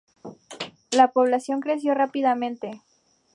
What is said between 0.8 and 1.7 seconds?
La población